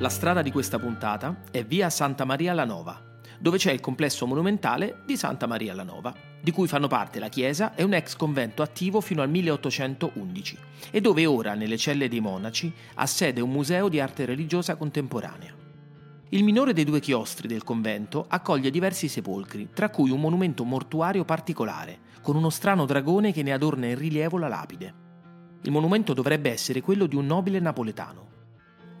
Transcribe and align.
La 0.00 0.08
strada 0.08 0.40
di 0.40 0.50
questa 0.50 0.78
puntata 0.78 1.42
è 1.50 1.62
via 1.62 1.90
Santa 1.90 2.24
Maria 2.24 2.54
la 2.54 2.64
Nova, 2.64 2.98
dove 3.38 3.58
c'è 3.58 3.70
il 3.70 3.80
complesso 3.80 4.26
monumentale 4.26 5.02
di 5.04 5.14
Santa 5.14 5.46
Maria 5.46 5.74
la 5.74 5.82
Nova, 5.82 6.14
di 6.40 6.50
cui 6.52 6.66
fanno 6.66 6.88
parte 6.88 7.18
la 7.18 7.28
chiesa 7.28 7.74
e 7.74 7.82
un 7.82 7.92
ex 7.92 8.16
convento 8.16 8.62
attivo 8.62 9.02
fino 9.02 9.20
al 9.20 9.28
1811 9.28 10.58
e 10.90 11.02
dove 11.02 11.26
ora, 11.26 11.52
nelle 11.52 11.76
celle 11.76 12.08
dei 12.08 12.20
monaci, 12.20 12.72
ha 12.94 13.04
sede 13.04 13.42
un 13.42 13.50
museo 13.50 13.90
di 13.90 14.00
arte 14.00 14.24
religiosa 14.24 14.74
contemporanea. 14.76 15.54
Il 16.30 16.44
minore 16.44 16.72
dei 16.72 16.84
due 16.84 17.00
chiostri 17.00 17.46
del 17.46 17.62
convento 17.62 18.24
accoglie 18.26 18.70
diversi 18.70 19.06
sepolcri, 19.06 19.68
tra 19.74 19.90
cui 19.90 20.08
un 20.08 20.20
monumento 20.20 20.64
mortuario 20.64 21.26
particolare, 21.26 21.98
con 22.22 22.36
uno 22.36 22.48
strano 22.48 22.86
dragone 22.86 23.34
che 23.34 23.42
ne 23.42 23.52
adorna 23.52 23.84
in 23.84 23.98
rilievo 23.98 24.38
la 24.38 24.48
lapide. 24.48 24.94
Il 25.60 25.70
monumento 25.70 26.14
dovrebbe 26.14 26.50
essere 26.50 26.80
quello 26.80 27.04
di 27.04 27.16
un 27.16 27.26
nobile 27.26 27.60
napoletano. 27.60 28.29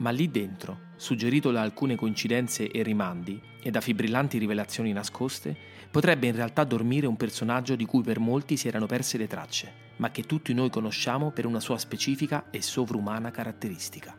Ma 0.00 0.10
lì 0.10 0.30
dentro, 0.30 0.88
suggerito 0.96 1.50
da 1.50 1.60
alcune 1.60 1.94
coincidenze 1.94 2.70
e 2.70 2.82
rimandi 2.82 3.40
e 3.62 3.70
da 3.70 3.82
fibrillanti 3.82 4.38
rivelazioni 4.38 4.92
nascoste, 4.92 5.54
potrebbe 5.90 6.26
in 6.26 6.34
realtà 6.34 6.64
dormire 6.64 7.06
un 7.06 7.16
personaggio 7.16 7.76
di 7.76 7.84
cui 7.84 8.02
per 8.02 8.18
molti 8.18 8.56
si 8.56 8.66
erano 8.66 8.86
perse 8.86 9.18
le 9.18 9.26
tracce, 9.26 9.72
ma 9.96 10.10
che 10.10 10.24
tutti 10.24 10.54
noi 10.54 10.70
conosciamo 10.70 11.30
per 11.32 11.44
una 11.44 11.60
sua 11.60 11.76
specifica 11.76 12.46
e 12.50 12.62
sovrumana 12.62 13.30
caratteristica. 13.30 14.16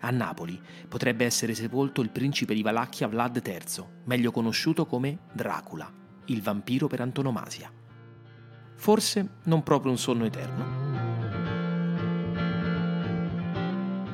A 0.00 0.10
Napoli 0.10 0.60
potrebbe 0.86 1.24
essere 1.24 1.54
sepolto 1.54 2.00
il 2.00 2.10
principe 2.10 2.54
di 2.54 2.62
Valacchia 2.62 3.08
Vlad 3.08 3.42
III, 3.44 3.84
meglio 4.04 4.30
conosciuto 4.30 4.86
come 4.86 5.18
Dracula, 5.32 5.92
il 6.26 6.42
vampiro 6.42 6.86
per 6.86 7.00
antonomasia. 7.00 7.72
Forse 8.76 9.28
non 9.44 9.64
proprio 9.64 9.90
un 9.90 9.98
sonno 9.98 10.26
eterno. 10.26 11.15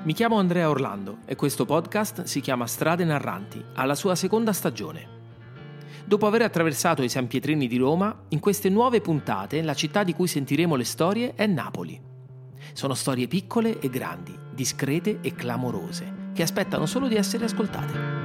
Mi 0.05 0.15
chiamo 0.15 0.37
Andrea 0.37 0.69
Orlando 0.69 1.19
e 1.27 1.37
questo 1.37 1.65
podcast 1.65 2.25
si 2.25 2.41
chiama 2.41 2.67
Strade 2.67 3.05
Narranti, 3.05 3.65
alla 3.75 3.95
sua 3.95 4.17
seconda 4.17 4.53
stagione. 4.53 5.21
Dopo 6.05 6.27
aver 6.27 6.43
attraversato 6.43 7.05
i 7.05 7.09
San 7.09 7.29
Pietrini 7.29 7.69
di 7.69 7.77
Roma, 7.77 8.25
in 8.31 8.41
queste 8.41 8.69
nuove 8.69 9.01
puntate 9.01 9.63
la 9.63 9.75
città 9.75 10.03
di 10.03 10.13
cui 10.13 10.27
sentiremo 10.27 10.75
le 10.75 10.83
storie 10.83 11.35
è 11.37 11.47
Napoli. 11.47 12.01
Sono 12.73 12.95
storie 12.95 13.29
piccole 13.29 13.79
e 13.79 13.89
grandi, 13.91 14.37
discrete 14.53 15.21
e 15.21 15.37
clamorose, 15.37 16.31
che 16.35 16.43
aspettano 16.43 16.87
solo 16.87 17.07
di 17.07 17.15
essere 17.15 17.45
ascoltate. 17.45 18.22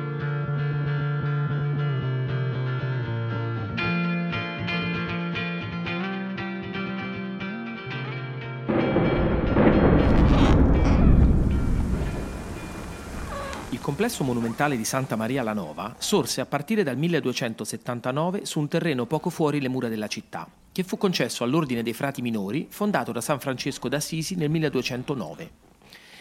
Complesso 13.87 14.25
monumentale 14.25 14.75
di 14.75 14.83
Santa 14.83 15.15
Maria 15.15 15.43
la 15.43 15.53
Nova 15.53 15.95
sorse 15.97 16.41
a 16.41 16.45
partire 16.45 16.83
dal 16.83 16.97
1279 16.97 18.45
su 18.45 18.59
un 18.59 18.67
terreno 18.67 19.05
poco 19.05 19.29
fuori 19.29 19.61
le 19.61 19.69
mura 19.69 19.87
della 19.87 20.09
città, 20.09 20.45
che 20.73 20.83
fu 20.83 20.97
concesso 20.97 21.45
all'Ordine 21.45 21.83
dei 21.83 21.93
Frati 21.93 22.21
Minori, 22.21 22.67
fondato 22.69 23.13
da 23.13 23.21
San 23.21 23.39
Francesco 23.39 23.87
d'Assisi 23.87 24.35
nel 24.35 24.49
1209. 24.49 25.51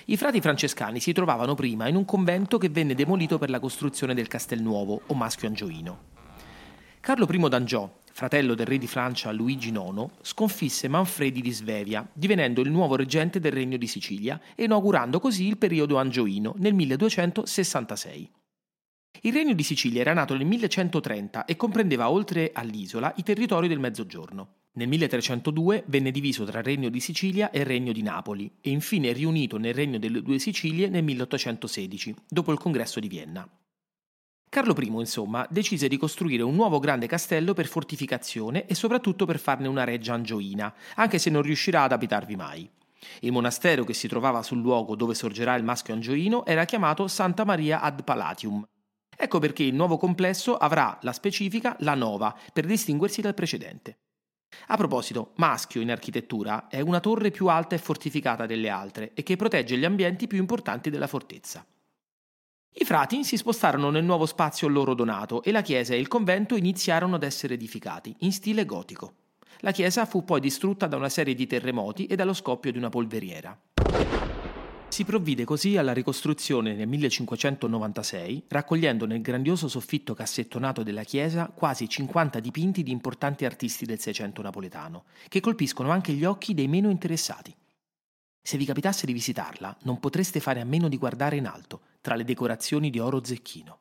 I 0.04 0.16
frati 0.16 0.40
francescani 0.40 1.00
si 1.00 1.12
trovavano 1.12 1.56
prima 1.56 1.88
in 1.88 1.96
un 1.96 2.04
convento 2.04 2.56
che 2.56 2.68
venne 2.68 2.94
demolito 2.94 3.36
per 3.36 3.50
la 3.50 3.58
costruzione 3.58 4.14
del 4.14 4.28
Castelnuovo 4.28 5.00
o 5.04 5.14
Maschio 5.14 5.48
Angioino. 5.48 5.98
Carlo 7.00 7.26
I 7.28 7.48
d'Angiò, 7.48 7.92
fratello 8.16 8.54
del 8.54 8.64
re 8.64 8.78
di 8.78 8.86
Francia 8.86 9.30
Luigi 9.30 9.68
IX, 9.68 10.06
sconfisse 10.22 10.88
Manfredi 10.88 11.42
di 11.42 11.50
Svevia, 11.50 12.08
divenendo 12.14 12.62
il 12.62 12.70
nuovo 12.70 12.96
reggente 12.96 13.40
del 13.40 13.52
regno 13.52 13.76
di 13.76 13.86
Sicilia 13.86 14.40
e 14.54 14.64
inaugurando 14.64 15.20
così 15.20 15.46
il 15.46 15.58
periodo 15.58 15.98
angioino 15.98 16.54
nel 16.56 16.72
1266. 16.72 18.30
Il 19.20 19.32
regno 19.34 19.52
di 19.52 19.62
Sicilia 19.62 20.00
era 20.00 20.14
nato 20.14 20.34
nel 20.34 20.46
1130 20.46 21.44
e 21.44 21.56
comprendeva 21.56 22.08
oltre 22.08 22.52
all'isola 22.54 23.12
i 23.18 23.22
territori 23.22 23.68
del 23.68 23.80
Mezzogiorno. 23.80 24.60
Nel 24.76 24.88
1302 24.88 25.84
venne 25.88 26.10
diviso 26.10 26.44
tra 26.44 26.62
Regno 26.62 26.88
di 26.88 27.00
Sicilia 27.00 27.50
e 27.50 27.64
Regno 27.64 27.92
di 27.92 28.00
Napoli 28.00 28.50
e 28.62 28.70
infine 28.70 29.12
riunito 29.12 29.58
nel 29.58 29.74
Regno 29.74 29.98
delle 29.98 30.22
due 30.22 30.38
Sicilie 30.38 30.88
nel 30.88 31.04
1816, 31.04 32.14
dopo 32.26 32.50
il 32.50 32.58
congresso 32.58 32.98
di 32.98 33.08
Vienna. 33.08 33.46
Carlo 34.48 34.74
I, 34.78 34.86
insomma, 34.86 35.46
decise 35.50 35.88
di 35.88 35.96
costruire 35.96 36.42
un 36.42 36.54
nuovo 36.54 36.78
grande 36.78 37.06
castello 37.06 37.52
per 37.52 37.66
fortificazione 37.66 38.66
e 38.66 38.74
soprattutto 38.74 39.26
per 39.26 39.38
farne 39.38 39.68
una 39.68 39.84
reggia 39.84 40.14
angioina, 40.14 40.72
anche 40.94 41.18
se 41.18 41.30
non 41.30 41.42
riuscirà 41.42 41.82
ad 41.82 41.92
abitarvi 41.92 42.36
mai. 42.36 42.70
Il 43.20 43.32
monastero 43.32 43.84
che 43.84 43.92
si 43.92 44.08
trovava 44.08 44.42
sul 44.42 44.60
luogo 44.60 44.96
dove 44.96 45.14
sorgerà 45.14 45.54
il 45.54 45.64
maschio 45.64 45.94
angioino 45.94 46.44
era 46.46 46.64
chiamato 46.64 47.06
Santa 47.08 47.44
Maria 47.44 47.80
ad 47.80 48.02
Palatium. 48.02 48.66
Ecco 49.14 49.38
perché 49.38 49.62
il 49.62 49.74
nuovo 49.74 49.96
complesso 49.96 50.56
avrà 50.56 50.98
la 51.02 51.12
specifica 51.12 51.76
La 51.80 51.94
Nova 51.94 52.34
per 52.52 52.66
distinguersi 52.66 53.20
dal 53.20 53.34
precedente. 53.34 53.98
A 54.68 54.76
proposito, 54.76 55.32
maschio 55.36 55.80
in 55.80 55.90
architettura 55.90 56.68
è 56.68 56.80
una 56.80 57.00
torre 57.00 57.30
più 57.30 57.48
alta 57.48 57.74
e 57.74 57.78
fortificata 57.78 58.46
delle 58.46 58.68
altre 58.68 59.12
e 59.14 59.22
che 59.22 59.36
protegge 59.36 59.76
gli 59.76 59.84
ambienti 59.84 60.26
più 60.26 60.38
importanti 60.38 60.90
della 60.90 61.06
fortezza. 61.06 61.64
I 62.78 62.84
frati 62.84 63.24
si 63.24 63.38
spostarono 63.38 63.88
nel 63.88 64.04
nuovo 64.04 64.26
spazio 64.26 64.68
loro 64.68 64.92
donato 64.92 65.42
e 65.42 65.50
la 65.50 65.62
chiesa 65.62 65.94
e 65.94 65.98
il 65.98 66.08
convento 66.08 66.56
iniziarono 66.56 67.14
ad 67.14 67.22
essere 67.22 67.54
edificati 67.54 68.14
in 68.18 68.32
stile 68.32 68.66
gotico. 68.66 69.14
La 69.60 69.70
chiesa 69.70 70.04
fu 70.04 70.26
poi 70.26 70.40
distrutta 70.40 70.86
da 70.86 70.96
una 70.96 71.08
serie 71.08 71.34
di 71.34 71.46
terremoti 71.46 72.04
e 72.04 72.16
dallo 72.16 72.34
scoppio 72.34 72.70
di 72.70 72.76
una 72.76 72.90
polveriera. 72.90 73.58
Si 74.88 75.04
provvide 75.04 75.44
così 75.44 75.78
alla 75.78 75.94
ricostruzione 75.94 76.74
nel 76.74 76.86
1596, 76.86 78.44
raccogliendo 78.48 79.06
nel 79.06 79.22
grandioso 79.22 79.68
soffitto 79.68 80.12
cassettonato 80.12 80.82
della 80.82 81.02
chiesa 81.02 81.50
quasi 81.54 81.88
50 81.88 82.40
dipinti 82.40 82.82
di 82.82 82.90
importanti 82.90 83.46
artisti 83.46 83.86
del 83.86 84.00
Seicento 84.00 84.42
napoletano, 84.42 85.04
che 85.28 85.40
colpiscono 85.40 85.90
anche 85.90 86.12
gli 86.12 86.26
occhi 86.26 86.52
dei 86.52 86.68
meno 86.68 86.90
interessati. 86.90 87.54
Se 88.46 88.56
vi 88.56 88.64
capitasse 88.64 89.06
di 89.06 89.12
visitarla, 89.12 89.76
non 89.82 89.98
potreste 89.98 90.38
fare 90.38 90.60
a 90.60 90.64
meno 90.64 90.86
di 90.88 90.98
guardare 90.98 91.34
in 91.34 91.46
alto, 91.46 91.80
tra 92.00 92.14
le 92.14 92.22
decorazioni 92.22 92.90
di 92.90 93.00
oro 93.00 93.24
zecchino. 93.24 93.80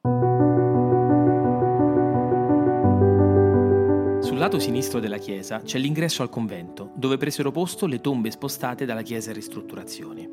Sul 4.23 4.39
lato 4.39 4.57
sinistro 4.57 4.99
della 4.99 5.19
chiesa 5.19 5.59
c'è 5.59 5.77
l'ingresso 5.77 6.23
al 6.23 6.29
convento, 6.29 6.93
dove 6.95 7.17
presero 7.17 7.51
posto 7.51 7.85
le 7.85 8.01
tombe 8.01 8.31
spostate 8.31 8.85
dalla 8.85 9.03
chiesa 9.03 9.29
in 9.29 9.35
ristrutturazione. 9.35 10.29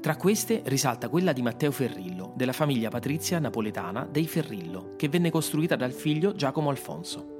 Tra 0.00 0.14
queste 0.14 0.62
risalta 0.66 1.08
quella 1.08 1.32
di 1.32 1.42
Matteo 1.42 1.72
Ferrillo, 1.72 2.34
della 2.36 2.52
famiglia 2.52 2.90
patrizia 2.90 3.40
napoletana 3.40 4.04
dei 4.08 4.28
Ferrillo, 4.28 4.94
che 4.94 5.08
venne 5.08 5.30
costruita 5.30 5.74
dal 5.74 5.90
figlio 5.90 6.32
Giacomo 6.32 6.70
Alfonso. 6.70 7.37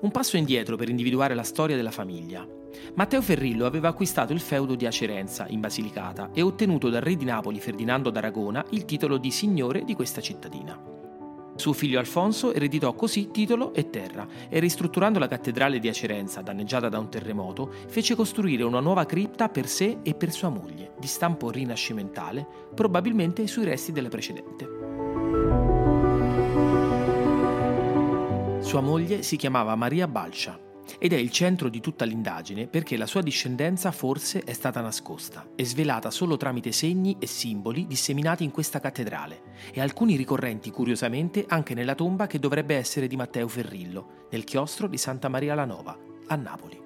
Un 0.00 0.10
passo 0.10 0.36
indietro 0.36 0.76
per 0.76 0.88
individuare 0.88 1.34
la 1.34 1.42
storia 1.42 1.76
della 1.76 1.90
famiglia. 1.90 2.46
Matteo 2.94 3.22
Ferrillo 3.22 3.66
aveva 3.66 3.88
acquistato 3.88 4.32
il 4.32 4.40
feudo 4.40 4.74
di 4.74 4.86
Acerenza, 4.86 5.46
in 5.48 5.60
Basilicata, 5.60 6.30
e 6.32 6.42
ottenuto 6.42 6.88
dal 6.88 7.02
re 7.02 7.16
di 7.16 7.24
Napoli 7.24 7.60
Ferdinando 7.60 8.10
d'Aragona 8.10 8.64
il 8.70 8.84
titolo 8.84 9.16
di 9.16 9.30
signore 9.30 9.84
di 9.84 9.94
questa 9.94 10.20
cittadina. 10.20 10.94
Suo 11.56 11.72
figlio 11.72 11.98
Alfonso 11.98 12.52
ereditò 12.52 12.92
così 12.94 13.30
titolo 13.30 13.72
e 13.72 13.88
terra 13.88 14.26
e 14.48 14.58
ristrutturando 14.58 15.18
la 15.18 15.26
cattedrale 15.26 15.78
di 15.78 15.88
Acerenza, 15.88 16.42
danneggiata 16.42 16.90
da 16.90 16.98
un 16.98 17.08
terremoto, 17.08 17.72
fece 17.88 18.14
costruire 18.14 18.62
una 18.62 18.80
nuova 18.80 19.06
cripta 19.06 19.48
per 19.48 19.66
sé 19.66 19.98
e 20.02 20.14
per 20.14 20.32
sua 20.32 20.50
moglie, 20.50 20.92
di 20.98 21.06
stampo 21.06 21.50
rinascimentale, 21.50 22.46
probabilmente 22.74 23.46
sui 23.46 23.64
resti 23.64 23.90
della 23.90 24.08
precedente. 24.08 25.65
Sua 28.66 28.80
moglie 28.80 29.22
si 29.22 29.36
chiamava 29.36 29.76
Maria 29.76 30.08
Balcia 30.08 30.58
ed 30.98 31.12
è 31.12 31.16
il 31.16 31.30
centro 31.30 31.68
di 31.68 31.78
tutta 31.78 32.04
l'indagine 32.04 32.66
perché 32.66 32.96
la 32.96 33.06
sua 33.06 33.22
discendenza 33.22 33.92
forse 33.92 34.40
è 34.40 34.52
stata 34.52 34.80
nascosta 34.80 35.50
e 35.54 35.64
svelata 35.64 36.10
solo 36.10 36.36
tramite 36.36 36.72
segni 36.72 37.16
e 37.20 37.28
simboli 37.28 37.86
disseminati 37.86 38.42
in 38.42 38.50
questa 38.50 38.80
cattedrale 38.80 39.42
e 39.72 39.80
alcuni 39.80 40.16
ricorrenti 40.16 40.72
curiosamente 40.72 41.44
anche 41.46 41.74
nella 41.74 41.94
tomba 41.94 42.26
che 42.26 42.40
dovrebbe 42.40 42.74
essere 42.74 43.06
di 43.06 43.14
Matteo 43.14 43.46
Ferrillo, 43.46 44.26
nel 44.32 44.42
chiostro 44.42 44.88
di 44.88 44.98
Santa 44.98 45.28
Maria 45.28 45.54
la 45.54 45.64
Nova, 45.64 45.96
a 46.26 46.34
Napoli. 46.34 46.82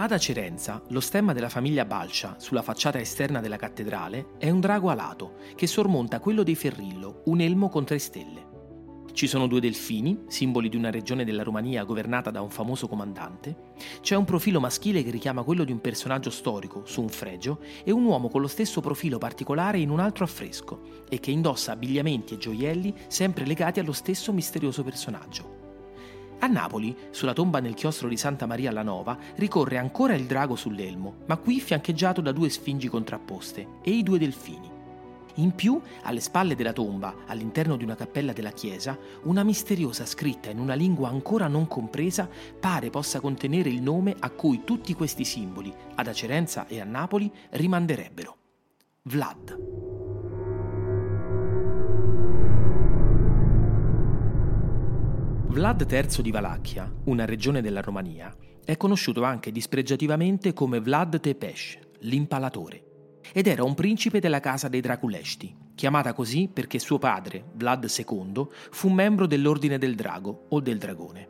Ad 0.00 0.10
Acerenza, 0.10 0.82
lo 0.88 1.00
stemma 1.00 1.32
della 1.32 1.48
famiglia 1.48 1.84
Balcia 1.84 2.34
sulla 2.40 2.62
facciata 2.62 2.98
esterna 2.98 3.40
della 3.40 3.56
cattedrale 3.56 4.30
è 4.36 4.50
un 4.50 4.58
drago 4.58 4.90
alato 4.90 5.36
che 5.54 5.68
sormonta 5.68 6.18
quello 6.18 6.42
dei 6.42 6.56
Ferrillo, 6.56 7.22
un 7.26 7.40
elmo 7.40 7.68
con 7.68 7.84
tre 7.84 8.00
stelle. 8.00 8.47
Ci 9.18 9.26
sono 9.26 9.48
due 9.48 9.58
delfini, 9.58 10.26
simboli 10.28 10.68
di 10.68 10.76
una 10.76 10.92
regione 10.92 11.24
della 11.24 11.42
Romania 11.42 11.82
governata 11.82 12.30
da 12.30 12.40
un 12.40 12.50
famoso 12.50 12.86
comandante. 12.86 13.72
C'è 14.00 14.14
un 14.14 14.24
profilo 14.24 14.60
maschile 14.60 15.02
che 15.02 15.10
richiama 15.10 15.42
quello 15.42 15.64
di 15.64 15.72
un 15.72 15.80
personaggio 15.80 16.30
storico 16.30 16.82
su 16.84 17.00
un 17.00 17.08
fregio 17.08 17.58
e 17.82 17.90
un 17.90 18.04
uomo 18.04 18.28
con 18.28 18.40
lo 18.40 18.46
stesso 18.46 18.80
profilo 18.80 19.18
particolare 19.18 19.80
in 19.80 19.90
un 19.90 19.98
altro 19.98 20.22
affresco 20.22 21.02
e 21.08 21.18
che 21.18 21.32
indossa 21.32 21.72
abbigliamenti 21.72 22.34
e 22.34 22.38
gioielli 22.38 22.94
sempre 23.08 23.44
legati 23.44 23.80
allo 23.80 23.90
stesso 23.90 24.32
misterioso 24.32 24.84
personaggio. 24.84 26.36
A 26.38 26.46
Napoli, 26.46 26.96
sulla 27.10 27.32
tomba 27.32 27.58
nel 27.58 27.74
chiostro 27.74 28.06
di 28.06 28.16
Santa 28.16 28.46
Maria 28.46 28.70
la 28.70 28.84
Nova, 28.84 29.18
ricorre 29.34 29.78
ancora 29.78 30.14
il 30.14 30.26
drago 30.26 30.54
sull'elmo, 30.54 31.24
ma 31.26 31.38
qui 31.38 31.58
fiancheggiato 31.58 32.20
da 32.20 32.30
due 32.30 32.50
sfingi 32.50 32.86
contrapposte 32.86 33.66
e 33.82 33.90
i 33.90 34.04
due 34.04 34.20
delfini. 34.20 34.76
In 35.38 35.54
più, 35.54 35.80
alle 36.02 36.18
spalle 36.18 36.56
della 36.56 36.72
tomba, 36.72 37.14
all'interno 37.26 37.76
di 37.76 37.84
una 37.84 37.94
cappella 37.94 38.32
della 38.32 38.50
chiesa, 38.50 38.98
una 39.22 39.44
misteriosa 39.44 40.04
scritta 40.04 40.50
in 40.50 40.58
una 40.58 40.74
lingua 40.74 41.08
ancora 41.08 41.46
non 41.46 41.68
compresa 41.68 42.28
pare 42.58 42.90
possa 42.90 43.20
contenere 43.20 43.68
il 43.68 43.80
nome 43.80 44.16
a 44.18 44.30
cui 44.30 44.62
tutti 44.64 44.94
questi 44.94 45.24
simboli, 45.24 45.72
ad 45.94 46.08
Acerenza 46.08 46.66
e 46.66 46.80
a 46.80 46.84
Napoli, 46.84 47.30
rimanderebbero. 47.50 48.36
Vlad. 49.02 49.58
Vlad 55.46 55.86
III 55.88 56.22
di 56.22 56.30
Valacchia, 56.32 56.92
una 57.04 57.24
regione 57.24 57.62
della 57.62 57.80
Romania, 57.80 58.34
è 58.64 58.76
conosciuto 58.76 59.22
anche 59.22 59.52
dispregiativamente 59.52 60.52
come 60.52 60.80
Vlad 60.80 61.20
Tepes, 61.20 61.78
l'impalatore 62.00 62.87
ed 63.32 63.46
era 63.46 63.64
un 63.64 63.74
principe 63.74 64.20
della 64.20 64.40
casa 64.40 64.68
dei 64.68 64.80
Draculesti, 64.80 65.54
chiamata 65.74 66.12
così 66.12 66.48
perché 66.52 66.78
suo 66.78 66.98
padre, 66.98 67.44
Vlad 67.54 67.84
II, 67.84 68.46
fu 68.70 68.88
membro 68.88 69.26
dell'Ordine 69.26 69.78
del 69.78 69.94
Drago 69.94 70.46
o 70.48 70.60
del 70.60 70.78
Dragone. 70.78 71.28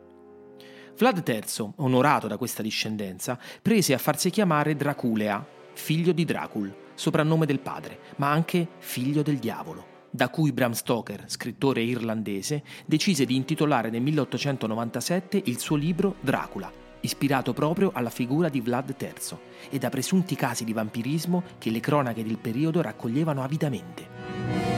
Vlad 0.97 1.23
III, 1.25 1.73
onorato 1.77 2.27
da 2.27 2.37
questa 2.37 2.61
discendenza, 2.61 3.39
prese 3.61 3.93
a 3.93 3.97
farsi 3.97 4.29
chiamare 4.29 4.75
Draculea, 4.75 5.45
figlio 5.73 6.11
di 6.11 6.25
Dracul, 6.25 6.75
soprannome 6.93 7.45
del 7.45 7.59
padre, 7.59 7.99
ma 8.17 8.31
anche 8.31 8.67
figlio 8.79 9.21
del 9.21 9.37
diavolo, 9.37 9.85
da 10.09 10.29
cui 10.29 10.51
Bram 10.51 10.73
Stoker, 10.73 11.23
scrittore 11.27 11.81
irlandese, 11.81 12.63
decise 12.85 13.25
di 13.25 13.35
intitolare 13.35 13.89
nel 13.89 14.01
1897 14.01 15.41
il 15.45 15.57
suo 15.57 15.77
libro 15.77 16.15
Dracula, 16.19 16.88
ispirato 17.01 17.53
proprio 17.53 17.91
alla 17.93 18.09
figura 18.09 18.49
di 18.49 18.61
Vlad 18.61 18.95
III 18.97 19.37
e 19.69 19.77
da 19.77 19.89
presunti 19.89 20.35
casi 20.35 20.63
di 20.63 20.73
vampirismo 20.73 21.43
che 21.57 21.69
le 21.69 21.79
cronache 21.79 22.23
del 22.23 22.37
periodo 22.37 22.81
raccoglievano 22.81 23.43
avidamente. 23.43 24.69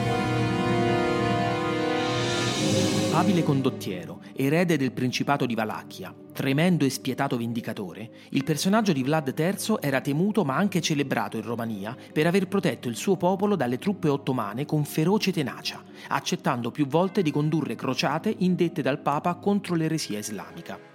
Abile 3.14 3.44
condottiero, 3.44 4.22
erede 4.34 4.78
del 4.78 4.94
Principato 4.94 5.46
di 5.46 5.54
Valacchia, 5.54 6.16
tremendo 6.32 6.86
e 6.86 6.90
spietato 6.90 7.36
vendicatore, 7.36 8.10
il 8.30 8.46
personaggio 8.46 8.94
di 8.94 9.04
Vlad 9.04 9.34
III 9.38 9.78
era 9.82 10.00
temuto 10.00 10.46
ma 10.46 10.56
anche 10.56 10.80
celebrato 10.80 11.36
in 11.36 11.44
Romania 11.44 11.96
per 12.14 12.26
aver 12.26 12.48
protetto 12.48 12.88
il 12.88 12.96
suo 12.96 13.18
popolo 13.18 13.58
dalle 13.58 13.78
truppe 13.78 14.08
ottomane 14.08 14.66
con 14.66 14.86
feroce 14.86 15.34
tenacia, 15.34 15.84
accettando 16.08 16.72
più 16.72 16.88
volte 16.88 17.22
di 17.22 17.32
condurre 17.32 17.76
crociate 17.76 18.34
indette 18.40 18.82
dal 18.82 19.00
Papa 19.00 19.36
contro 19.36 19.76
l'eresia 19.76 20.18
islamica. 20.18 20.91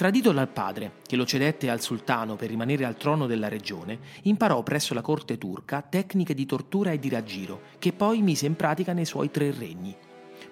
Tradito 0.00 0.32
dal 0.32 0.48
padre, 0.48 0.92
che 1.06 1.14
lo 1.14 1.26
cedette 1.26 1.68
al 1.68 1.82
sultano 1.82 2.34
per 2.34 2.48
rimanere 2.48 2.86
al 2.86 2.96
trono 2.96 3.26
della 3.26 3.48
regione, 3.48 3.98
imparò 4.22 4.62
presso 4.62 4.94
la 4.94 5.02
corte 5.02 5.36
turca 5.36 5.82
tecniche 5.82 6.32
di 6.32 6.46
tortura 6.46 6.90
e 6.92 6.98
di 6.98 7.10
raggiro, 7.10 7.60
che 7.78 7.92
poi 7.92 8.22
mise 8.22 8.46
in 8.46 8.56
pratica 8.56 8.94
nei 8.94 9.04
suoi 9.04 9.30
tre 9.30 9.50
regni. 9.50 9.94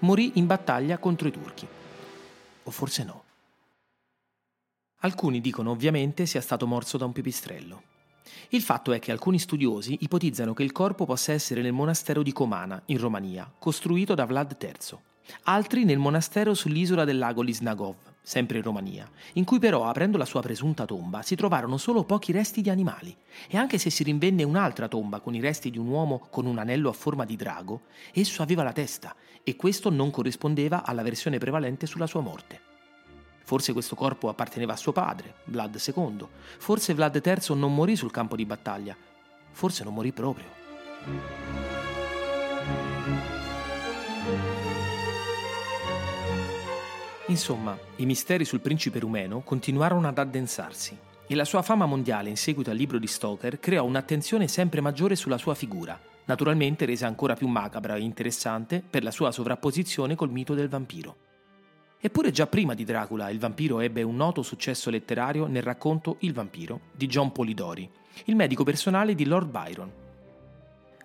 Morì 0.00 0.32
in 0.34 0.44
battaglia 0.44 0.98
contro 0.98 1.28
i 1.28 1.30
turchi. 1.30 1.66
O 2.64 2.70
forse 2.70 3.04
no. 3.04 3.24
Alcuni 4.98 5.40
dicono 5.40 5.70
ovviamente 5.70 6.26
sia 6.26 6.42
stato 6.42 6.66
morso 6.66 6.98
da 6.98 7.06
un 7.06 7.12
pipistrello. 7.12 7.82
Il 8.50 8.60
fatto 8.60 8.92
è 8.92 8.98
che 8.98 9.12
alcuni 9.12 9.38
studiosi 9.38 9.96
ipotizzano 10.00 10.52
che 10.52 10.62
il 10.62 10.72
corpo 10.72 11.06
possa 11.06 11.32
essere 11.32 11.62
nel 11.62 11.72
monastero 11.72 12.22
di 12.22 12.34
Comana, 12.34 12.82
in 12.88 12.98
Romania, 12.98 13.50
costruito 13.58 14.14
da 14.14 14.26
Vlad 14.26 14.58
III. 14.60 14.98
Altri 15.44 15.84
nel 15.84 15.96
monastero 15.96 16.52
sull'isola 16.52 17.04
del 17.04 17.16
lago 17.16 17.40
Lisnagov, 17.40 17.96
sempre 18.28 18.58
in 18.58 18.62
Romania, 18.62 19.10
in 19.34 19.44
cui 19.44 19.58
però, 19.58 19.86
aprendo 19.86 20.18
la 20.18 20.26
sua 20.26 20.42
presunta 20.42 20.84
tomba, 20.84 21.22
si 21.22 21.34
trovarono 21.34 21.78
solo 21.78 22.04
pochi 22.04 22.30
resti 22.30 22.60
di 22.60 22.68
animali. 22.68 23.16
E 23.48 23.56
anche 23.56 23.78
se 23.78 23.88
si 23.88 24.02
rinvenne 24.02 24.42
un'altra 24.42 24.86
tomba 24.86 25.20
con 25.20 25.34
i 25.34 25.40
resti 25.40 25.70
di 25.70 25.78
un 25.78 25.86
uomo 25.86 26.26
con 26.28 26.44
un 26.44 26.58
anello 26.58 26.90
a 26.90 26.92
forma 26.92 27.24
di 27.24 27.36
drago, 27.36 27.84
esso 28.12 28.42
aveva 28.42 28.62
la 28.62 28.72
testa, 28.72 29.14
e 29.42 29.56
questo 29.56 29.88
non 29.88 30.10
corrispondeva 30.10 30.84
alla 30.84 31.00
versione 31.00 31.38
prevalente 31.38 31.86
sulla 31.86 32.06
sua 32.06 32.20
morte. 32.20 32.60
Forse 33.44 33.72
questo 33.72 33.96
corpo 33.96 34.28
apparteneva 34.28 34.74
a 34.74 34.76
suo 34.76 34.92
padre, 34.92 35.36
Vlad 35.44 35.82
II. 35.82 36.26
Forse 36.58 36.92
Vlad 36.92 37.22
III 37.24 37.56
non 37.56 37.74
morì 37.74 37.96
sul 37.96 38.10
campo 38.10 38.36
di 38.36 38.44
battaglia. 38.44 38.94
Forse 39.52 39.84
non 39.84 39.94
morì 39.94 40.12
proprio. 40.12 40.44
Insomma, 47.28 47.78
i 47.96 48.06
misteri 48.06 48.46
sul 48.46 48.60
principe 48.60 48.98
rumeno 48.98 49.40
continuarono 49.40 50.08
ad 50.08 50.16
addensarsi 50.16 50.96
e 51.26 51.34
la 51.34 51.44
sua 51.44 51.60
fama 51.60 51.84
mondiale 51.84 52.30
in 52.30 52.38
seguito 52.38 52.70
al 52.70 52.76
libro 52.76 52.98
di 52.98 53.06
Stoker 53.06 53.60
creò 53.60 53.84
un'attenzione 53.84 54.48
sempre 54.48 54.80
maggiore 54.80 55.14
sulla 55.14 55.36
sua 55.36 55.54
figura, 55.54 56.00
naturalmente 56.24 56.86
resa 56.86 57.06
ancora 57.06 57.34
più 57.34 57.46
macabra 57.46 57.96
e 57.96 58.00
interessante 58.00 58.82
per 58.88 59.02
la 59.02 59.10
sua 59.10 59.30
sovrapposizione 59.30 60.14
col 60.14 60.30
mito 60.30 60.54
del 60.54 60.70
vampiro. 60.70 61.16
Eppure 62.00 62.30
già 62.30 62.46
prima 62.46 62.72
di 62.72 62.84
Dracula 62.84 63.28
il 63.28 63.38
vampiro 63.38 63.80
ebbe 63.80 64.02
un 64.02 64.16
noto 64.16 64.40
successo 64.40 64.88
letterario 64.88 65.46
nel 65.46 65.62
racconto 65.62 66.16
Il 66.20 66.32
vampiro 66.32 66.80
di 66.94 67.06
John 67.08 67.30
Polidori, 67.30 67.86
il 68.24 68.36
medico 68.36 68.64
personale 68.64 69.14
di 69.14 69.26
Lord 69.26 69.50
Byron, 69.50 69.92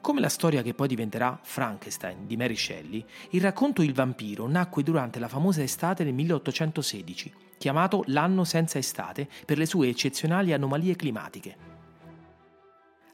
come 0.03 0.19
la 0.19 0.27
storia 0.27 0.61
che 0.61 0.73
poi 0.73 0.89
diventerà 0.89 1.39
Frankenstein 1.41 2.27
di 2.27 2.35
Mary 2.35 2.57
Shelley, 2.57 3.05
il 3.29 3.41
racconto 3.41 3.81
Il 3.81 3.93
vampiro 3.93 4.49
nacque 4.49 4.83
durante 4.83 5.17
la 5.17 5.29
famosa 5.29 5.63
estate 5.63 6.03
del 6.03 6.13
1816, 6.13 7.33
chiamato 7.57 8.03
l'anno 8.07 8.43
senza 8.43 8.77
estate 8.77 9.29
per 9.45 9.57
le 9.57 9.65
sue 9.65 9.87
eccezionali 9.87 10.51
anomalie 10.51 10.97
climatiche. 10.97 11.55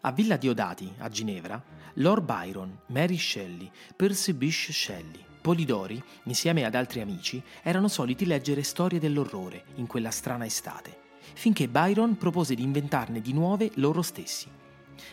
A 0.01 0.11
Villa 0.11 0.35
Diodati, 0.35 0.91
a 0.97 1.09
Ginevra, 1.09 1.63
Lord 1.95 2.23
Byron, 2.23 2.75
Mary 2.87 3.19
Shelley, 3.19 3.69
Percy 3.95 4.33
Bysshe 4.33 4.73
Shelley, 4.73 5.23
Polidori, 5.41 6.01
insieme 6.23 6.65
ad 6.65 6.73
altri 6.73 7.01
amici, 7.01 7.39
erano 7.61 7.87
soliti 7.87 8.25
leggere 8.25 8.63
storie 8.63 8.97
dell'orrore 8.97 9.65
in 9.75 9.85
quella 9.85 10.09
strana 10.09 10.47
estate, 10.47 10.97
finché 11.35 11.67
Byron 11.67 12.17
propose 12.17 12.55
di 12.55 12.63
inventarne 12.63 13.21
di 13.21 13.31
nuove 13.31 13.69
loro 13.75 14.01
stessi. 14.01 14.57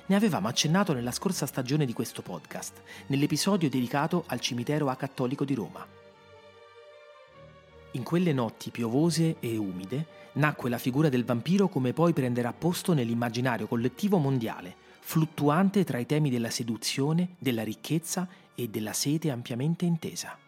Ne 0.07 0.15
avevamo 0.15 0.49
accennato 0.49 0.93
nella 0.93 1.11
scorsa 1.11 1.47
stagione 1.47 1.85
di 1.85 1.93
questo 1.93 2.23
podcast, 2.23 2.83
nell'episodio 3.07 3.69
dedicato 3.69 4.25
al 4.27 4.41
cimitero 4.41 4.89
acattolico 4.89 5.45
di 5.45 5.55
Roma. 5.55 5.87
In 7.93 8.03
quelle 8.03 8.33
notti 8.33 8.71
piovose 8.71 9.37
e 9.41 9.57
umide 9.57 10.07
nacque 10.35 10.69
la 10.69 10.79
figura 10.79 11.09
del 11.09 11.25
vampiro 11.25 11.69
come 11.69 11.93
poi 11.93 12.13
prenderà 12.13 12.53
posto 12.53 12.93
nell'immaginario 12.93 13.67
collettivo 13.67 14.19
mondiale, 14.19 14.75
fluttuante 15.01 15.85
tra 15.85 15.99
i 15.99 16.07
temi 16.07 16.31
della 16.31 16.51
seduzione, 16.51 17.37
della 17.39 17.63
ricchezza 17.63 18.29
e 18.55 18.69
della 18.69 18.93
sete 18.93 19.31
ampiamente 19.31 19.85
intesa. 19.85 20.46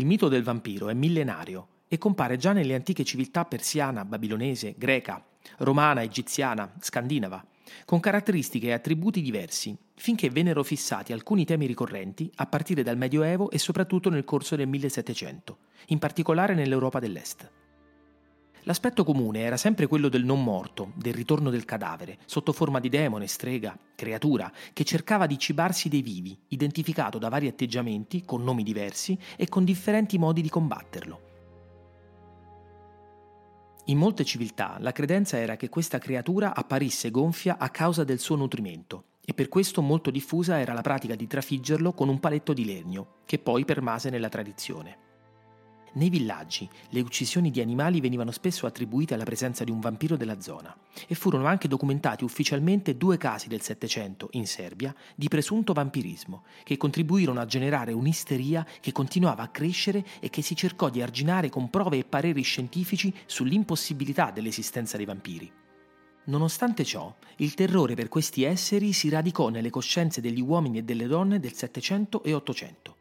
Il 0.00 0.06
mito 0.06 0.28
del 0.28 0.42
vampiro 0.42 0.88
è 0.88 0.94
millenario 0.94 1.82
e 1.86 1.98
compare 1.98 2.38
già 2.38 2.54
nelle 2.54 2.74
antiche 2.74 3.04
civiltà 3.04 3.44
persiana, 3.44 4.06
babilonese, 4.06 4.74
greca, 4.78 5.22
romana, 5.58 6.02
egiziana, 6.02 6.72
scandinava, 6.80 7.44
con 7.84 8.00
caratteristiche 8.00 8.68
e 8.68 8.72
attributi 8.72 9.20
diversi, 9.20 9.76
finché 9.96 10.30
vennero 10.30 10.62
fissati 10.62 11.12
alcuni 11.12 11.44
temi 11.44 11.66
ricorrenti 11.66 12.32
a 12.36 12.46
partire 12.46 12.82
dal 12.82 12.96
Medioevo 12.96 13.50
e 13.50 13.58
soprattutto 13.58 14.08
nel 14.08 14.24
corso 14.24 14.56
del 14.56 14.68
1700, 14.68 15.58
in 15.88 15.98
particolare 15.98 16.54
nell'Europa 16.54 16.98
dell'Est. 16.98 17.59
L'aspetto 18.64 19.04
comune 19.04 19.40
era 19.40 19.56
sempre 19.56 19.86
quello 19.86 20.08
del 20.08 20.24
non 20.24 20.42
morto, 20.44 20.92
del 20.94 21.14
ritorno 21.14 21.48
del 21.50 21.64
cadavere, 21.64 22.18
sotto 22.26 22.52
forma 22.52 22.78
di 22.78 22.88
demone, 22.88 23.26
strega, 23.26 23.78
creatura, 23.94 24.52
che 24.72 24.84
cercava 24.84 25.26
di 25.26 25.38
cibarsi 25.38 25.88
dei 25.88 26.02
vivi, 26.02 26.38
identificato 26.48 27.18
da 27.18 27.28
vari 27.28 27.46
atteggiamenti, 27.46 28.24
con 28.24 28.42
nomi 28.42 28.62
diversi 28.62 29.18
e 29.36 29.48
con 29.48 29.64
differenti 29.64 30.18
modi 30.18 30.42
di 30.42 30.50
combatterlo. 30.50 31.28
In 33.86 33.96
molte 33.96 34.24
civiltà 34.24 34.76
la 34.78 34.92
credenza 34.92 35.38
era 35.38 35.56
che 35.56 35.68
questa 35.68 35.98
creatura 35.98 36.54
apparisse 36.54 37.10
gonfia 37.10 37.56
a 37.58 37.70
causa 37.70 38.04
del 38.04 38.18
suo 38.18 38.36
nutrimento 38.36 39.04
e 39.24 39.32
per 39.32 39.48
questo 39.48 39.80
molto 39.80 40.10
diffusa 40.10 40.60
era 40.60 40.74
la 40.74 40.82
pratica 40.82 41.14
di 41.14 41.26
trafiggerlo 41.26 41.92
con 41.92 42.08
un 42.08 42.20
paletto 42.20 42.52
di 42.52 42.64
legno, 42.64 43.20
che 43.24 43.38
poi 43.38 43.64
permase 43.64 44.10
nella 44.10 44.28
tradizione. 44.28 45.09
Nei 45.92 46.08
villaggi 46.08 46.68
le 46.90 47.00
uccisioni 47.00 47.50
di 47.50 47.60
animali 47.60 48.00
venivano 48.00 48.30
spesso 48.30 48.64
attribuite 48.64 49.14
alla 49.14 49.24
presenza 49.24 49.64
di 49.64 49.72
un 49.72 49.80
vampiro 49.80 50.16
della 50.16 50.40
zona 50.40 50.74
e 51.08 51.16
furono 51.16 51.46
anche 51.46 51.66
documentati 51.66 52.22
ufficialmente 52.22 52.96
due 52.96 53.16
casi 53.16 53.48
del 53.48 53.60
Settecento 53.60 54.28
in 54.32 54.46
Serbia 54.46 54.94
di 55.16 55.26
presunto 55.26 55.72
vampirismo 55.72 56.44
che 56.62 56.76
contribuirono 56.76 57.40
a 57.40 57.46
generare 57.46 57.92
un'isteria 57.92 58.64
che 58.80 58.92
continuava 58.92 59.42
a 59.42 59.48
crescere 59.48 60.04
e 60.20 60.30
che 60.30 60.42
si 60.42 60.54
cercò 60.54 60.90
di 60.90 61.02
arginare 61.02 61.48
con 61.48 61.70
prove 61.70 61.98
e 61.98 62.04
pareri 62.04 62.42
scientifici 62.42 63.12
sull'impossibilità 63.26 64.30
dell'esistenza 64.30 64.96
dei 64.96 65.06
vampiri. 65.06 65.52
Nonostante 66.26 66.84
ciò, 66.84 67.12
il 67.38 67.54
terrore 67.54 67.94
per 67.94 68.08
questi 68.08 68.44
esseri 68.44 68.92
si 68.92 69.08
radicò 69.08 69.48
nelle 69.48 69.70
coscienze 69.70 70.20
degli 70.20 70.40
uomini 70.40 70.78
e 70.78 70.82
delle 70.84 71.08
donne 71.08 71.40
del 71.40 71.54
Settecento 71.54 72.22
e 72.22 72.32
Ottocento 72.32 72.98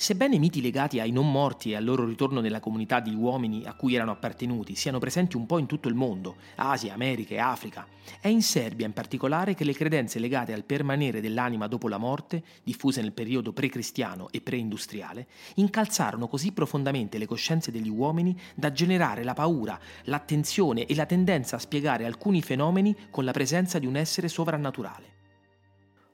Sebbene 0.00 0.36
i 0.36 0.38
miti 0.38 0.62
legati 0.62 0.98
ai 0.98 1.10
non 1.10 1.30
morti 1.30 1.72
e 1.72 1.76
al 1.76 1.84
loro 1.84 2.06
ritorno 2.06 2.40
nella 2.40 2.58
comunità 2.58 3.00
di 3.00 3.14
uomini 3.14 3.66
a 3.66 3.74
cui 3.74 3.94
erano 3.94 4.12
appartenuti 4.12 4.74
siano 4.74 4.98
presenti 4.98 5.36
un 5.36 5.44
po' 5.44 5.58
in 5.58 5.66
tutto 5.66 5.88
il 5.88 5.94
mondo, 5.94 6.36
Asia, 6.54 6.94
America 6.94 7.34
e 7.34 7.38
Africa, 7.38 7.86
è 8.18 8.28
in 8.28 8.40
Serbia 8.40 8.86
in 8.86 8.94
particolare 8.94 9.52
che 9.52 9.62
le 9.64 9.74
credenze 9.74 10.18
legate 10.18 10.54
al 10.54 10.64
permanere 10.64 11.20
dell'anima 11.20 11.66
dopo 11.66 11.86
la 11.86 11.98
morte, 11.98 12.42
diffuse 12.62 13.02
nel 13.02 13.12
periodo 13.12 13.52
pre-cristiano 13.52 14.28
e 14.30 14.40
pre-industriale, 14.40 15.26
incalzarono 15.56 16.28
così 16.28 16.52
profondamente 16.52 17.18
le 17.18 17.26
coscienze 17.26 17.70
degli 17.70 17.90
uomini 17.90 18.34
da 18.54 18.72
generare 18.72 19.22
la 19.22 19.34
paura, 19.34 19.78
l'attenzione 20.04 20.86
e 20.86 20.94
la 20.94 21.04
tendenza 21.04 21.56
a 21.56 21.58
spiegare 21.58 22.06
alcuni 22.06 22.40
fenomeni 22.40 22.96
con 23.10 23.26
la 23.26 23.32
presenza 23.32 23.78
di 23.78 23.84
un 23.84 23.96
essere 23.96 24.28
sovrannaturale. 24.28 25.19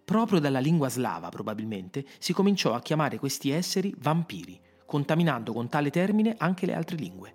Proprio 0.06 0.38
dalla 0.38 0.60
lingua 0.60 0.88
slava, 0.88 1.30
probabilmente, 1.30 2.06
si 2.20 2.32
cominciò 2.32 2.74
a 2.74 2.80
chiamare 2.80 3.18
questi 3.18 3.50
esseri 3.50 3.92
vampiri, 3.98 4.60
contaminando 4.86 5.52
con 5.52 5.68
tale 5.68 5.90
termine 5.90 6.36
anche 6.38 6.64
le 6.64 6.74
altre 6.74 6.96
lingue. 6.96 7.34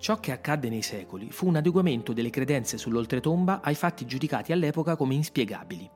Ciò 0.00 0.18
che 0.18 0.32
accadde 0.32 0.68
nei 0.68 0.82
secoli 0.82 1.30
fu 1.30 1.46
un 1.46 1.54
adeguamento 1.54 2.12
delle 2.12 2.30
credenze 2.30 2.76
sull'oltretomba 2.76 3.60
ai 3.62 3.76
fatti 3.76 4.04
giudicati 4.04 4.50
all'epoca 4.50 4.96
come 4.96 5.14
inspiegabili. 5.14 5.88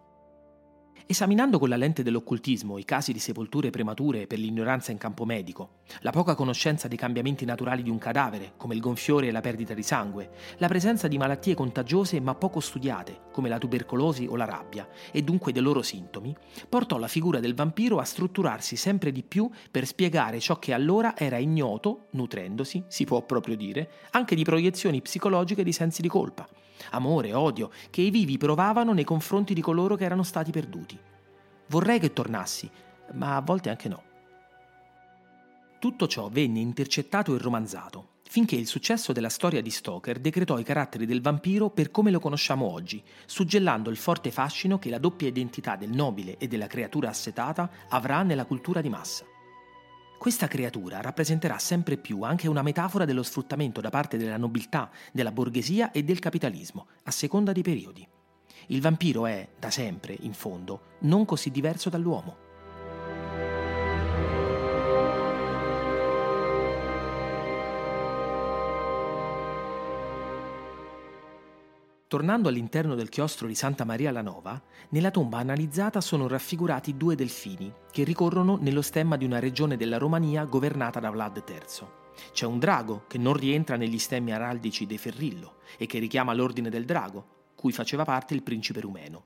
Esaminando 1.10 1.58
con 1.58 1.68
la 1.68 1.76
lente 1.76 2.04
dell'occultismo 2.04 2.78
i 2.78 2.84
casi 2.84 3.12
di 3.12 3.18
sepolture 3.18 3.70
premature 3.70 4.28
per 4.28 4.38
l'ignoranza 4.38 4.92
in 4.92 4.98
campo 4.98 5.24
medico, 5.24 5.78
la 6.02 6.12
poca 6.12 6.36
conoscenza 6.36 6.86
dei 6.86 6.96
cambiamenti 6.96 7.44
naturali 7.44 7.82
di 7.82 7.90
un 7.90 7.98
cadavere, 7.98 8.52
come 8.56 8.76
il 8.76 8.80
gonfiore 8.80 9.26
e 9.26 9.32
la 9.32 9.40
perdita 9.40 9.74
di 9.74 9.82
sangue, 9.82 10.30
la 10.58 10.68
presenza 10.68 11.08
di 11.08 11.18
malattie 11.18 11.56
contagiose 11.56 12.20
ma 12.20 12.36
poco 12.36 12.60
studiate, 12.60 13.22
come 13.32 13.48
la 13.48 13.58
tubercolosi 13.58 14.28
o 14.30 14.36
la 14.36 14.44
rabbia, 14.44 14.88
e 15.10 15.22
dunque 15.22 15.50
dei 15.50 15.62
loro 15.62 15.82
sintomi, 15.82 16.32
portò 16.68 16.96
la 16.96 17.08
figura 17.08 17.40
del 17.40 17.56
vampiro 17.56 17.98
a 17.98 18.04
strutturarsi 18.04 18.76
sempre 18.76 19.10
di 19.10 19.24
più 19.24 19.50
per 19.68 19.86
spiegare 19.86 20.38
ciò 20.38 20.60
che 20.60 20.72
allora 20.72 21.16
era 21.16 21.38
ignoto, 21.38 22.06
nutrendosi, 22.10 22.84
si 22.86 23.04
può 23.04 23.20
proprio 23.22 23.56
dire, 23.56 23.90
anche 24.12 24.36
di 24.36 24.44
proiezioni 24.44 25.02
psicologiche 25.02 25.64
di 25.64 25.72
sensi 25.72 26.02
di 26.02 26.08
colpa, 26.08 26.46
amore, 26.90 27.34
odio, 27.34 27.70
che 27.90 28.02
i 28.02 28.10
vivi 28.10 28.38
provavano 28.38 28.92
nei 28.92 29.04
confronti 29.04 29.54
di 29.54 29.60
coloro 29.60 29.96
che 29.96 30.04
erano 30.04 30.22
stati 30.22 30.50
perduti. 30.50 30.98
Vorrei 31.68 31.98
che 31.98 32.12
tornassi, 32.12 32.70
ma 33.12 33.36
a 33.36 33.40
volte 33.40 33.70
anche 33.70 33.88
no. 33.88 34.02
Tutto 35.78 36.06
ciò 36.06 36.28
venne 36.28 36.60
intercettato 36.60 37.34
e 37.34 37.38
romanzato, 37.38 38.18
finché 38.28 38.54
il 38.54 38.66
successo 38.66 39.12
della 39.12 39.28
storia 39.28 39.62
di 39.62 39.70
Stoker 39.70 40.18
decretò 40.18 40.58
i 40.58 40.62
caratteri 40.62 41.06
del 41.06 41.22
vampiro 41.22 41.70
per 41.70 41.90
come 41.90 42.10
lo 42.10 42.20
conosciamo 42.20 42.70
oggi, 42.70 43.02
suggellando 43.24 43.88
il 43.88 43.96
forte 43.96 44.30
fascino 44.30 44.78
che 44.78 44.90
la 44.90 44.98
doppia 44.98 45.28
identità 45.28 45.76
del 45.76 45.90
nobile 45.90 46.36
e 46.38 46.48
della 46.48 46.66
creatura 46.66 47.08
assetata 47.08 47.70
avrà 47.88 48.22
nella 48.22 48.44
cultura 48.44 48.80
di 48.80 48.88
massa. 48.88 49.29
Questa 50.20 50.48
creatura 50.48 51.00
rappresenterà 51.00 51.58
sempre 51.58 51.96
più 51.96 52.24
anche 52.24 52.46
una 52.46 52.60
metafora 52.60 53.06
dello 53.06 53.22
sfruttamento 53.22 53.80
da 53.80 53.88
parte 53.88 54.18
della 54.18 54.36
nobiltà, 54.36 54.90
della 55.12 55.32
borghesia 55.32 55.92
e 55.92 56.02
del 56.02 56.18
capitalismo, 56.18 56.88
a 57.04 57.10
seconda 57.10 57.52
dei 57.52 57.62
periodi. 57.62 58.06
Il 58.66 58.82
vampiro 58.82 59.24
è, 59.24 59.48
da 59.58 59.70
sempre, 59.70 60.14
in 60.20 60.34
fondo, 60.34 60.98
non 61.00 61.24
così 61.24 61.50
diverso 61.50 61.88
dall'uomo. 61.88 62.49
Tornando 72.10 72.48
all'interno 72.48 72.96
del 72.96 73.08
chiostro 73.08 73.46
di 73.46 73.54
Santa 73.54 73.84
Maria 73.84 74.10
la 74.10 74.20
Nova, 74.20 74.60
nella 74.88 75.12
tomba 75.12 75.38
analizzata 75.38 76.00
sono 76.00 76.26
raffigurati 76.26 76.96
due 76.96 77.14
delfini 77.14 77.72
che 77.88 78.02
ricorrono 78.02 78.58
nello 78.60 78.82
stemma 78.82 79.16
di 79.16 79.24
una 79.24 79.38
regione 79.38 79.76
della 79.76 79.96
Romania 79.96 80.44
governata 80.44 80.98
da 80.98 81.08
Vlad 81.10 81.44
III. 81.46 81.86
C'è 82.32 82.46
un 82.46 82.58
drago 82.58 83.04
che 83.06 83.16
non 83.16 83.34
rientra 83.34 83.76
negli 83.76 84.00
stemmi 84.00 84.32
araldici 84.32 84.86
dei 84.86 84.98
Ferrillo 84.98 85.58
e 85.78 85.86
che 85.86 86.00
richiama 86.00 86.34
l'ordine 86.34 86.68
del 86.68 86.84
drago, 86.84 87.52
cui 87.54 87.70
faceva 87.70 88.02
parte 88.02 88.34
il 88.34 88.42
principe 88.42 88.80
rumeno. 88.80 89.24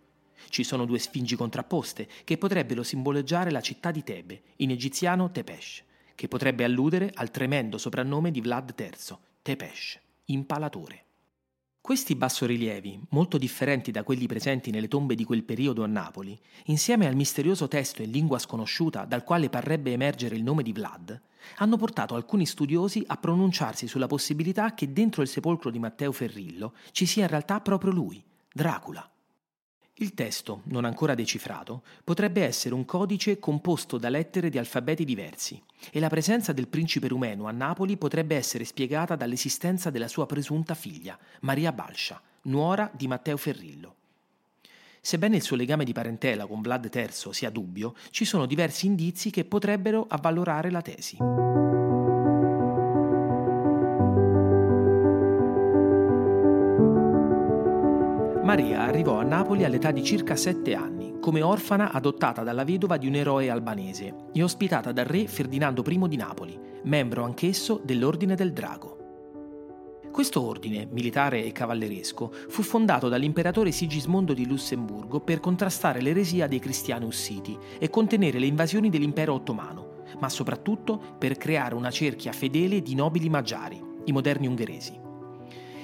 Ci 0.50 0.62
sono 0.62 0.84
due 0.84 0.98
sfingi 0.98 1.36
contrapposte 1.36 2.06
che 2.22 2.36
potrebbero 2.36 2.82
simboleggiare 2.82 3.50
la 3.50 3.62
città 3.62 3.92
di 3.92 4.02
Tebe, 4.02 4.42
in 4.56 4.70
egiziano 4.72 5.30
Tepesh, 5.30 5.84
che 6.14 6.28
potrebbe 6.28 6.64
alludere 6.64 7.12
al 7.14 7.30
tremendo 7.30 7.78
soprannome 7.78 8.30
di 8.30 8.42
Vlad 8.42 8.74
III, 8.76 9.16
Tepesh, 9.40 9.98
impalatore. 10.26 11.03
Questi 11.84 12.14
bassorilievi, 12.14 12.98
molto 13.10 13.36
differenti 13.36 13.90
da 13.90 14.04
quelli 14.04 14.26
presenti 14.26 14.70
nelle 14.70 14.88
tombe 14.88 15.14
di 15.14 15.22
quel 15.22 15.44
periodo 15.44 15.84
a 15.84 15.86
Napoli, 15.86 16.34
insieme 16.68 17.06
al 17.06 17.14
misterioso 17.14 17.68
testo 17.68 18.00
in 18.00 18.10
lingua 18.10 18.38
sconosciuta 18.38 19.04
dal 19.04 19.22
quale 19.22 19.50
parrebbe 19.50 19.92
emergere 19.92 20.34
il 20.34 20.42
nome 20.42 20.62
di 20.62 20.72
Vlad, 20.72 21.20
hanno 21.56 21.76
portato 21.76 22.14
alcuni 22.14 22.46
studiosi 22.46 23.04
a 23.06 23.18
pronunciarsi 23.18 23.86
sulla 23.86 24.06
possibilità 24.06 24.72
che 24.72 24.94
dentro 24.94 25.20
il 25.20 25.28
sepolcro 25.28 25.68
di 25.68 25.78
Matteo 25.78 26.10
Ferrillo 26.10 26.72
ci 26.90 27.04
sia 27.04 27.24
in 27.24 27.28
realtà 27.28 27.60
proprio 27.60 27.92
lui, 27.92 28.24
Dracula. 28.50 29.06
Il 29.98 30.12
testo, 30.12 30.62
non 30.64 30.84
ancora 30.84 31.14
decifrato, 31.14 31.82
potrebbe 32.02 32.42
essere 32.42 32.74
un 32.74 32.84
codice 32.84 33.38
composto 33.38 33.96
da 33.96 34.08
lettere 34.08 34.48
di 34.48 34.58
alfabeti 34.58 35.04
diversi 35.04 35.62
e 35.92 36.00
la 36.00 36.08
presenza 36.08 36.52
del 36.52 36.66
principe 36.66 37.06
rumeno 37.06 37.46
a 37.46 37.52
Napoli 37.52 37.96
potrebbe 37.96 38.34
essere 38.34 38.64
spiegata 38.64 39.14
dall'esistenza 39.14 39.90
della 39.90 40.08
sua 40.08 40.26
presunta 40.26 40.74
figlia, 40.74 41.16
Maria 41.42 41.70
Balscia, 41.70 42.20
nuora 42.42 42.90
di 42.92 43.06
Matteo 43.06 43.36
Ferrillo. 43.36 43.94
Sebbene 45.00 45.36
il 45.36 45.42
suo 45.42 45.54
legame 45.54 45.84
di 45.84 45.92
parentela 45.92 46.46
con 46.46 46.60
Vlad 46.60 46.90
III 46.92 47.32
sia 47.32 47.50
dubbio, 47.50 47.94
ci 48.10 48.24
sono 48.24 48.46
diversi 48.46 48.86
indizi 48.86 49.30
che 49.30 49.44
potrebbero 49.44 50.06
avvalorare 50.08 50.72
la 50.72 50.82
tesi. 50.82 51.18
Maria 58.44 58.82
arrivò 58.82 59.13
Napoli 59.26 59.64
all'età 59.64 59.90
di 59.90 60.04
circa 60.04 60.36
sette 60.36 60.74
anni, 60.74 61.14
come 61.18 61.40
orfana 61.40 61.92
adottata 61.92 62.42
dalla 62.42 62.62
vedova 62.62 62.98
di 62.98 63.06
un 63.06 63.14
eroe 63.14 63.48
albanese 63.48 64.14
e 64.32 64.42
ospitata 64.42 64.92
dal 64.92 65.06
re 65.06 65.26
Ferdinando 65.26 65.82
I 65.86 66.08
di 66.08 66.16
Napoli, 66.16 66.58
membro 66.82 67.24
anch'esso 67.24 67.80
dell'Ordine 67.82 68.34
del 68.34 68.52
Drago. 68.52 68.98
Questo 70.12 70.46
ordine, 70.46 70.86
militare 70.90 71.42
e 71.42 71.52
cavalleresco, 71.52 72.32
fu 72.48 72.62
fondato 72.62 73.08
dall'imperatore 73.08 73.72
Sigismondo 73.72 74.34
di 74.34 74.46
Lussemburgo 74.46 75.20
per 75.20 75.40
contrastare 75.40 76.00
l'eresia 76.00 76.46
dei 76.46 76.60
cristiani 76.60 77.06
ussiti 77.06 77.58
e 77.78 77.90
contenere 77.90 78.38
le 78.38 78.46
invasioni 78.46 78.90
dell'impero 78.90 79.32
ottomano, 79.32 80.02
ma 80.20 80.28
soprattutto 80.28 81.00
per 81.18 81.36
creare 81.36 81.74
una 81.74 81.90
cerchia 81.90 82.32
fedele 82.32 82.82
di 82.82 82.94
nobili 82.94 83.28
magiari, 83.28 83.82
i 84.04 84.12
moderni 84.12 84.46
ungheresi. 84.46 85.03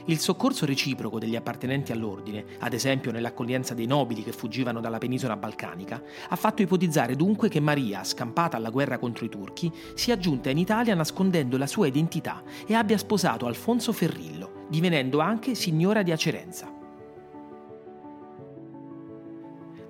Il 0.07 0.19
soccorso 0.19 0.67
reciproco 0.67 1.19
degli 1.19 1.37
appartenenti 1.37 1.93
all'ordine, 1.93 2.45
ad 2.59 2.73
esempio 2.73 3.13
nell'accoglienza 3.13 3.75
dei 3.75 3.87
nobili 3.87 4.23
che 4.23 4.33
fuggivano 4.33 4.81
dalla 4.81 4.99
penisola 4.99 5.37
balcanica, 5.37 6.03
ha 6.29 6.37
fatto 6.37 6.63
ipotizzare 6.63 7.17
dunque 7.17 7.49
che 7.49 7.61
Maria, 7.61 8.03
scampata 8.05 8.57
alla 8.57 8.71
guerra 8.71 8.99
contro 8.99 9.25
i 9.25 9.29
turchi, 9.29 9.71
sia 9.95 10.19
giunta 10.19 10.51
in 10.51 10.59
Italia 10.59 10.95
nascondendo 10.95 11.57
la 11.57 11.67
sua 11.67 11.87
identità 11.87 12.43
e 12.67 12.75
abbia 12.75 12.99
sposato 12.99 13.47
Alfonso 13.47 13.93
Ferrillo, 13.93 14.67
divenendo 14.69 15.21
anche 15.21 15.55
signora 15.55 16.03
di 16.03 16.13
Acerenza. 16.13 16.80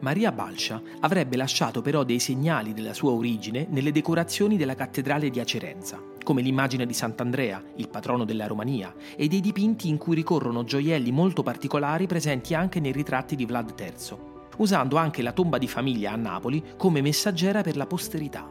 Maria 0.00 0.32
Balscia 0.32 0.80
avrebbe 1.00 1.36
lasciato 1.36 1.82
però 1.82 2.04
dei 2.04 2.20
segnali 2.20 2.72
della 2.72 2.94
sua 2.94 3.10
origine 3.10 3.66
nelle 3.68 3.92
decorazioni 3.92 4.56
della 4.56 4.74
cattedrale 4.74 5.28
di 5.28 5.40
Acerenza, 5.40 6.02
come 6.22 6.40
l'immagine 6.40 6.86
di 6.86 6.94
Sant'Andrea, 6.94 7.62
il 7.76 7.88
patrono 7.90 8.24
della 8.24 8.46
Romania, 8.46 8.94
e 9.14 9.28
dei 9.28 9.40
dipinti 9.40 9.88
in 9.88 9.98
cui 9.98 10.14
ricorrono 10.14 10.64
gioielli 10.64 11.10
molto 11.10 11.42
particolari 11.42 12.06
presenti 12.06 12.54
anche 12.54 12.80
nei 12.80 12.92
ritratti 12.92 13.36
di 13.36 13.44
Vlad 13.44 13.74
III, 13.78 14.16
usando 14.56 14.96
anche 14.96 15.20
la 15.20 15.32
tomba 15.32 15.58
di 15.58 15.68
famiglia 15.68 16.12
a 16.12 16.16
Napoli 16.16 16.62
come 16.78 17.02
messaggera 17.02 17.60
per 17.60 17.76
la 17.76 17.86
posterità. 17.86 18.50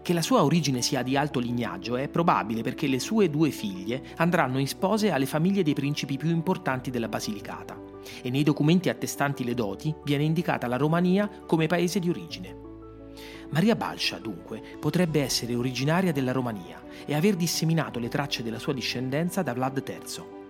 Che 0.00 0.12
la 0.14 0.22
sua 0.22 0.44
origine 0.44 0.80
sia 0.80 1.02
di 1.02 1.14
alto 1.14 1.40
lignaggio 1.40 1.96
è 1.96 2.08
probabile 2.08 2.62
perché 2.62 2.86
le 2.86 3.00
sue 3.00 3.28
due 3.28 3.50
figlie 3.50 4.02
andranno 4.16 4.58
in 4.58 4.66
spose 4.66 5.12
alle 5.12 5.26
famiglie 5.26 5.62
dei 5.62 5.74
principi 5.74 6.16
più 6.16 6.30
importanti 6.30 6.90
della 6.90 7.08
Basilicata 7.08 7.91
e 8.22 8.30
nei 8.30 8.42
documenti 8.42 8.88
attestanti 8.88 9.44
le 9.44 9.54
doti 9.54 9.94
viene 10.04 10.24
indicata 10.24 10.66
la 10.66 10.76
Romania 10.76 11.28
come 11.46 11.66
paese 11.66 11.98
di 11.98 12.08
origine. 12.08 12.70
Maria 13.50 13.76
Balscia, 13.76 14.18
dunque, 14.18 14.62
potrebbe 14.80 15.22
essere 15.22 15.54
originaria 15.54 16.10
della 16.10 16.32
Romania 16.32 16.82
e 17.04 17.14
aver 17.14 17.36
disseminato 17.36 17.98
le 17.98 18.08
tracce 18.08 18.42
della 18.42 18.58
sua 18.58 18.72
discendenza 18.72 19.42
da 19.42 19.52
Vlad 19.52 19.82
III. 19.86 20.40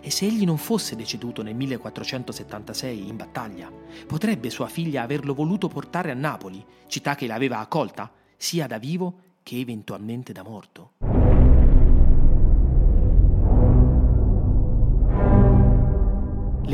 E 0.00 0.10
se 0.10 0.26
egli 0.26 0.44
non 0.44 0.58
fosse 0.58 0.94
deceduto 0.94 1.42
nel 1.42 1.56
1476 1.56 3.08
in 3.08 3.16
battaglia, 3.16 3.72
potrebbe 4.06 4.50
sua 4.50 4.68
figlia 4.68 5.02
averlo 5.02 5.34
voluto 5.34 5.66
portare 5.66 6.12
a 6.12 6.14
Napoli, 6.14 6.64
città 6.86 7.16
che 7.16 7.26
l'aveva 7.26 7.58
accolta, 7.58 8.10
sia 8.36 8.68
da 8.68 8.78
vivo 8.78 9.14
che 9.42 9.58
eventualmente 9.58 10.32
da 10.32 10.44
morto. 10.44 10.92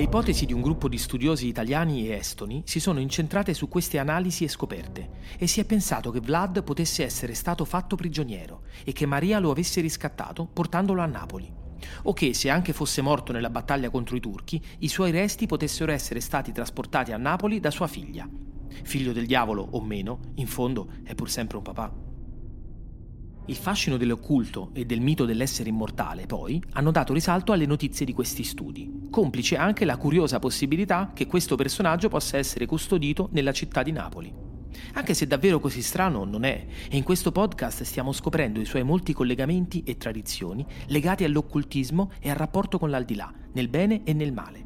Ipotesi 0.04 0.44
di 0.44 0.52
un 0.52 0.60
gruppo 0.60 0.86
di 0.86 0.98
studiosi 0.98 1.46
italiani 1.46 2.06
e 2.06 2.12
estoni 2.12 2.62
si 2.66 2.78
sono 2.78 3.00
incentrate 3.00 3.54
su 3.54 3.68
queste 3.68 3.98
analisi 3.98 4.44
e 4.44 4.48
scoperte 4.48 5.10
e 5.38 5.46
si 5.46 5.60
è 5.60 5.64
pensato 5.64 6.10
che 6.10 6.20
Vlad 6.20 6.62
potesse 6.62 7.04
essere 7.04 7.32
stato 7.32 7.64
fatto 7.64 7.96
prigioniero 7.96 8.64
e 8.84 8.92
che 8.92 9.06
Maria 9.06 9.38
lo 9.38 9.50
avesse 9.50 9.80
riscattato 9.80 10.44
portandolo 10.44 11.00
a 11.00 11.06
Napoli. 11.06 11.50
O 12.02 12.12
che, 12.12 12.34
se 12.34 12.50
anche 12.50 12.74
fosse 12.74 13.00
morto 13.00 13.32
nella 13.32 13.50
battaglia 13.50 13.90
contro 13.90 14.14
i 14.16 14.20
turchi, 14.20 14.62
i 14.80 14.88
suoi 14.88 15.10
resti 15.10 15.46
potessero 15.46 15.90
essere 15.90 16.20
stati 16.20 16.52
trasportati 16.52 17.12
a 17.12 17.16
Napoli 17.16 17.58
da 17.58 17.70
sua 17.70 17.86
figlia. 17.86 18.28
Figlio 18.82 19.12
del 19.12 19.26
diavolo 19.26 19.66
o 19.70 19.80
meno, 19.80 20.20
in 20.34 20.46
fondo 20.46 20.88
è 21.02 21.14
pur 21.14 21.30
sempre 21.30 21.56
un 21.56 21.62
papà. 21.62 22.13
Il 23.46 23.56
fascino 23.56 23.98
dell'occulto 23.98 24.70
e 24.72 24.86
del 24.86 25.00
mito 25.00 25.26
dell'essere 25.26 25.68
immortale, 25.68 26.24
poi, 26.24 26.62
hanno 26.72 26.90
dato 26.90 27.12
risalto 27.12 27.52
alle 27.52 27.66
notizie 27.66 28.06
di 28.06 28.14
questi 28.14 28.42
studi, 28.42 29.08
complice 29.10 29.58
anche 29.58 29.84
la 29.84 29.98
curiosa 29.98 30.38
possibilità 30.38 31.10
che 31.12 31.26
questo 31.26 31.54
personaggio 31.54 32.08
possa 32.08 32.38
essere 32.38 32.64
custodito 32.64 33.28
nella 33.32 33.52
città 33.52 33.82
di 33.82 33.92
Napoli. 33.92 34.32
Anche 34.94 35.12
se 35.12 35.26
davvero 35.26 35.60
così 35.60 35.82
strano 35.82 36.24
non 36.24 36.44
è, 36.44 36.66
e 36.88 36.96
in 36.96 37.02
questo 37.02 37.32
podcast 37.32 37.82
stiamo 37.82 38.12
scoprendo 38.12 38.60
i 38.60 38.64
suoi 38.64 38.82
molti 38.82 39.12
collegamenti 39.12 39.82
e 39.84 39.98
tradizioni 39.98 40.64
legati 40.86 41.24
all'occultismo 41.24 42.12
e 42.20 42.30
al 42.30 42.36
rapporto 42.36 42.78
con 42.78 42.88
l'aldilà, 42.88 43.30
nel 43.52 43.68
bene 43.68 44.04
e 44.04 44.14
nel 44.14 44.32
male. 44.32 44.63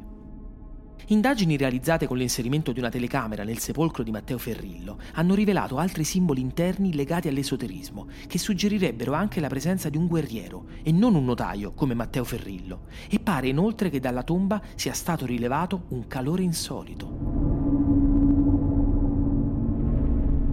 Indagini 1.07 1.57
realizzate 1.57 2.05
con 2.05 2.17
l'inserimento 2.17 2.71
di 2.71 2.79
una 2.79 2.89
telecamera 2.89 3.43
nel 3.43 3.57
sepolcro 3.57 4.03
di 4.03 4.11
Matteo 4.11 4.37
Ferrillo 4.37 4.99
hanno 5.13 5.33
rivelato 5.33 5.77
altri 5.77 6.03
simboli 6.03 6.41
interni 6.41 6.93
legati 6.93 7.27
all'esoterismo, 7.27 8.07
che 8.27 8.37
suggerirebbero 8.37 9.13
anche 9.13 9.39
la 9.39 9.47
presenza 9.47 9.89
di 9.89 9.97
un 9.97 10.07
guerriero 10.07 10.67
e 10.83 10.91
non 10.91 11.15
un 11.15 11.25
notaio 11.25 11.73
come 11.73 11.93
Matteo 11.93 12.23
Ferrillo, 12.23 12.85
e 13.09 13.19
pare 13.19 13.47
inoltre 13.47 13.89
che 13.89 13.99
dalla 13.99 14.23
tomba 14.23 14.61
sia 14.75 14.93
stato 14.93 15.25
rilevato 15.25 15.85
un 15.89 16.07
calore 16.07 16.43
insolito. 16.43 17.58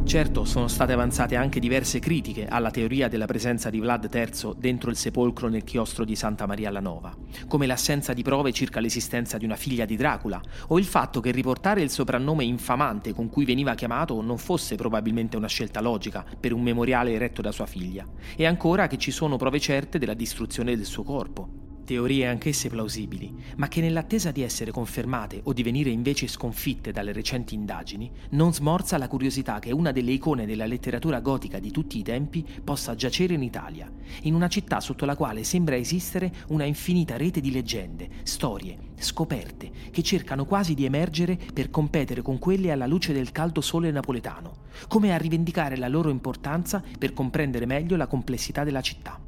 Certo, 0.07 0.45
sono 0.45 0.69
state 0.69 0.93
avanzate 0.93 1.35
anche 1.35 1.59
diverse 1.59 1.99
critiche 1.99 2.47
alla 2.47 2.71
teoria 2.71 3.09
della 3.09 3.27
presenza 3.27 3.71
di 3.71 3.81
Vlad 3.81 4.09
III 4.11 4.53
dentro 4.57 4.89
il 4.89 4.97
sepolcro 4.97 5.49
nel 5.49 5.65
chiostro 5.65 6.05
di 6.05 6.15
Santa 6.15 6.47
Maria 6.47 6.71
la 6.71 6.79
Nova, 6.79 7.13
come 7.49 7.67
l'assenza 7.67 8.13
di 8.13 8.23
prove 8.23 8.53
circa 8.53 8.79
l'esistenza 8.79 9.37
di 9.37 9.45
una 9.45 9.57
figlia 9.57 9.85
di 9.85 9.97
Dracula, 9.97 10.41
o 10.69 10.79
il 10.79 10.85
fatto 10.85 11.19
che 11.19 11.33
riportare 11.33 11.83
il 11.83 11.91
soprannome 11.91 12.45
infamante 12.45 13.13
con 13.13 13.29
cui 13.29 13.45
veniva 13.45 13.75
chiamato 13.75 14.23
non 14.23 14.39
fosse 14.39 14.77
probabilmente 14.77 15.37
una 15.37 15.49
scelta 15.49 15.81
logica 15.81 16.25
per 16.39 16.53
un 16.53 16.63
memoriale 16.63 17.13
eretto 17.13 17.43
da 17.43 17.51
sua 17.51 17.67
figlia, 17.67 18.07
e 18.37 18.47
ancora 18.47 18.87
che 18.87 18.99
ci 18.99 19.11
sono 19.11 19.37
prove 19.37 19.59
certe 19.59 19.99
della 19.99 20.15
distruzione 20.15 20.77
del 20.77 20.87
suo 20.87 21.03
corpo 21.03 21.66
teorie 21.87 22.27
anch'esse 22.27 22.69
plausibili, 22.69 23.33
ma 23.57 23.69
che 23.69 23.81
nell'attesa 23.81 24.31
di 24.33 24.43
essere 24.43 24.73
confermate 24.73 25.41
o 25.45 25.55
di 25.55 25.63
venire 25.63 25.89
invece 25.89 26.27
sconfitte 26.27 26.93
dalle 26.93 27.13
recenti 27.13 27.55
indagini, 27.55 28.11
non 28.31 28.53
smorza 28.53 28.99
la 28.99 29.09
curiosità 29.09 29.61
che 29.61 29.73
una 29.73 29.93
delle 29.93 30.11
icone 30.11 30.45
della 30.45 30.67
letteratura 30.67 31.21
gotica 31.21 31.59
di 31.59 31.71
tutti 31.71 31.99
i 31.99 32.03
tempi 32.03 32.45
possa 32.63 32.95
giacere 32.95 33.35
in 33.35 33.43
Italia, 33.43 33.91
in 34.23 34.35
una 34.35 34.49
città 34.49 34.81
sotto 34.81 35.07
la 35.07 35.17
quale 35.17 35.45
sembra 35.45 35.77
esistere 35.77 36.33
una 36.49 36.65
infinita 36.65 37.17
rete 37.17 37.41
di 37.41 37.53
leggende, 37.53 38.09
storie, 38.25 38.77
scoperte, 38.97 39.71
che 39.91 40.03
cercano 40.03 40.45
quasi 40.45 40.75
di 40.75 40.85
emergere 40.85 41.39
per 41.55 41.71
competere 41.71 42.21
con 42.21 42.39
quelle 42.39 42.73
alla 42.73 42.87
luce 42.87 43.13
del 43.13 43.31
caldo 43.31 43.61
sole 43.61 43.93
napoletano, 43.93 44.65
come 44.89 45.15
a 45.15 45.17
rivendicare 45.17 45.77
la 45.77 45.89
loro 45.89 46.11
importanza 46.11 46.83
per 46.99 47.13
comprendere 47.13 47.65
meglio 47.65 47.97
la 47.97 48.09
complessità 48.09 48.65
della 48.65 48.81
città. 48.81 49.21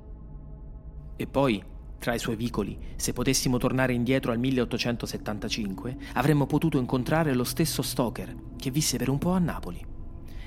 E 1.16 1.26
poi, 1.26 1.76
tra 1.98 2.14
i 2.14 2.18
suoi 2.18 2.36
vicoli, 2.36 2.78
se 2.96 3.12
potessimo 3.12 3.58
tornare 3.58 3.92
indietro 3.92 4.32
al 4.32 4.38
1875, 4.38 5.96
avremmo 6.14 6.46
potuto 6.46 6.78
incontrare 6.78 7.34
lo 7.34 7.44
stesso 7.44 7.82
Stoker, 7.82 8.34
che 8.56 8.70
visse 8.70 8.96
per 8.96 9.08
un 9.08 9.18
po' 9.18 9.32
a 9.32 9.38
Napoli. 9.38 9.84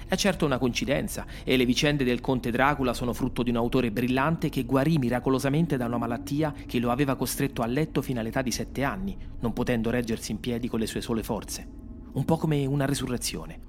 È 0.08 0.16
certo 0.18 0.46
una 0.46 0.58
coincidenza, 0.58 1.26
e 1.44 1.56
le 1.56 1.66
vicende 1.66 2.04
del 2.04 2.20
conte 2.20 2.52
Dracula 2.52 2.94
sono 2.94 3.14
frutto 3.14 3.44
di 3.44 3.50
un 3.50 3.56
autore 3.56 3.92
brillante 3.92 4.50
che 4.50 4.64
guarì 4.64 4.98
miracolosamente 4.98 5.78
da 5.78 5.86
una 5.86 5.98
malattia 5.98 6.54
che 6.68 6.80
lo 6.80 6.92
aveva 6.92 7.16
costretto 7.16 7.62
a 7.62 7.66
letto 7.66 8.02
fino 8.02 8.20
all'età 8.20 8.42
di 8.42 8.52
sette 8.52 8.84
anni, 8.84 9.18
non 9.40 9.54
potendo 9.54 9.90
reggersi 9.90 10.32
in 10.32 10.42
piedi 10.42 10.68
con 10.68 10.80
le 10.80 10.88
sue 10.88 11.00
sole 11.00 11.24
forze. 11.24 11.66
Un 12.12 12.26
po' 12.26 12.36
come 12.36 12.66
una 12.66 12.86
resurrezione. 12.86 13.60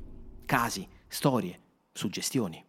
Casi, 0.45 0.85
storie, 1.07 1.61
suggestioni. 1.93 2.65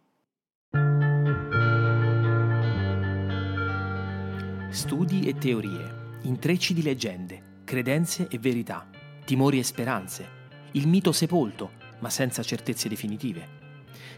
Studi 4.74 5.28
e 5.28 5.38
teorie, 5.38 6.18
intrecci 6.22 6.74
di 6.74 6.82
leggende, 6.82 7.60
credenze 7.62 8.26
e 8.28 8.40
verità, 8.40 8.84
timori 9.24 9.60
e 9.60 9.62
speranze, 9.62 10.28
il 10.72 10.88
mito 10.88 11.12
sepolto, 11.12 11.74
ma 12.00 12.10
senza 12.10 12.42
certezze 12.42 12.88
definitive. 12.88 13.46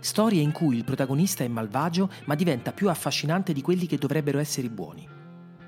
Storie 0.01 0.40
in 0.40 0.53
cui 0.53 0.79
il 0.79 0.85
protagonista 0.85 1.45
è 1.45 1.49
malvagio, 1.49 2.11
ma 2.25 2.35
diventa 2.35 2.73
più 2.73 2.88
affascinante 2.88 3.53
di 3.53 3.61
quelli 3.61 3.85
che 3.85 3.99
dovrebbero 3.99 4.38
essere 4.38 4.71
buoni 4.71 5.15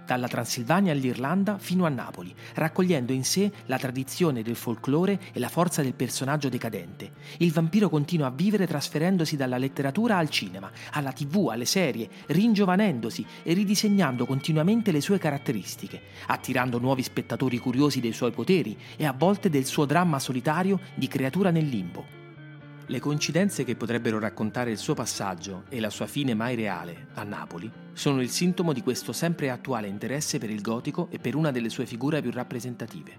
dalla 0.09 0.27
Transilvania 0.27 0.93
all'Irlanda 0.93 1.59
fino 1.59 1.85
a 1.85 1.91
Napoli, 1.91 2.35
raccogliendo 2.55 3.13
in 3.13 3.25
sé 3.25 3.53
la 3.67 3.77
tradizione 3.77 4.43
del 4.43 4.57
folklore 4.57 5.21
e 5.35 5.39
la 5.39 5.51
forza 5.51 5.83
del 5.83 5.93
personaggio 5.93 6.49
decadente. 6.49 7.13
Il 7.39 7.53
vampiro 7.53 7.91
continua 7.91 8.29
a 8.29 8.31
vivere 8.31 8.67
trasferendosi 8.67 9.37
dalla 9.37 9.59
letteratura 9.59 10.17
al 10.17 10.31
cinema, 10.31 10.71
alla 10.93 11.13
tv, 11.13 11.49
alle 11.51 11.67
serie, 11.67 12.09
ringiovanendosi 12.29 13.23
e 13.43 13.53
ridisegnando 13.53 14.25
continuamente 14.25 14.93
le 14.93 15.03
sue 15.03 15.19
caratteristiche, 15.19 16.01
attirando 16.29 16.79
nuovi 16.79 17.03
spettatori 17.03 17.59
curiosi 17.59 18.01
dei 18.01 18.15
suoi 18.15 18.31
poteri 18.31 18.79
e 18.97 19.05
a 19.05 19.13
volte 19.13 19.51
del 19.51 19.67
suo 19.67 19.85
dramma 19.85 20.19
solitario 20.19 20.81
di 20.95 21.07
creatura 21.07 21.51
nel 21.51 21.67
limbo. 21.67 22.18
Le 22.91 23.01
coincidenze 23.01 23.65
che 23.65 23.77
potrebbero 23.77 24.19
raccontare 24.19 24.71
il 24.71 24.79
suo 24.79 24.95
passaggio 24.95 25.65
e 25.69 25.79
la 25.79 25.91
sua 25.91 26.07
fine 26.07 26.33
mai 26.33 26.55
reale 26.55 27.09
a 27.15 27.23
Napoli 27.23 27.71
sono 27.93 28.23
il 28.23 28.31
sintomo 28.31 28.73
di 28.73 28.81
questo 28.81 29.13
sempre 29.13 29.51
attuale 29.51 29.89
interesse 29.89 30.39
per 30.39 30.49
il 30.49 30.63
gotico 30.63 31.09
e 31.11 31.19
per 31.19 31.35
una 31.35 31.51
delle 31.51 31.69
sue 31.69 31.85
figure 31.85 32.23
più 32.23 32.31
rappresentative. 32.31 33.19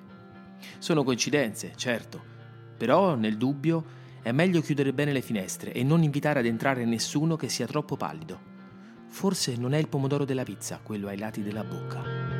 Sono 0.80 1.04
coincidenze, 1.04 1.74
certo, 1.76 2.20
però 2.78 3.14
nel 3.14 3.38
dubbio 3.38 3.86
è 4.24 4.32
meglio 4.32 4.62
chiudere 4.62 4.92
bene 4.92 5.14
le 5.14 5.22
finestre 5.22 5.72
e 5.72 5.84
non 5.84 6.02
invitare 6.02 6.40
ad 6.40 6.48
entrare 6.48 6.84
nessuno 6.84 7.36
che 7.36 7.48
sia 7.48 7.68
troppo 7.68 7.96
pallido. 7.96 8.40
Forse 9.06 9.56
non 9.56 9.74
è 9.74 9.78
il 9.78 9.88
pomodoro 9.88 10.26
della 10.26 10.44
pizza 10.44 10.80
quello 10.82 11.10
ai 11.10 11.18
lati 11.20 11.44
della 11.44 11.64
bocca. 11.64 12.39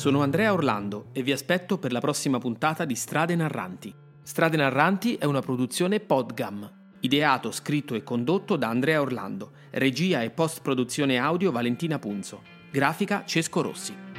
Sono 0.00 0.22
Andrea 0.22 0.54
Orlando 0.54 1.08
e 1.12 1.22
vi 1.22 1.30
aspetto 1.30 1.76
per 1.76 1.92
la 1.92 2.00
prossima 2.00 2.38
puntata 2.38 2.86
di 2.86 2.94
Strade 2.94 3.36
Narranti. 3.36 3.94
Strade 4.22 4.56
Narranti 4.56 5.16
è 5.16 5.26
una 5.26 5.40
produzione 5.40 6.00
Podgam, 6.00 6.96
ideato, 7.00 7.50
scritto 7.50 7.94
e 7.94 8.02
condotto 8.02 8.56
da 8.56 8.68
Andrea 8.68 9.02
Orlando, 9.02 9.50
regia 9.72 10.22
e 10.22 10.30
post-produzione 10.30 11.18
audio 11.18 11.52
Valentina 11.52 11.98
Punzo, 11.98 12.40
grafica 12.70 13.24
Cesco 13.26 13.60
Rossi. 13.60 14.09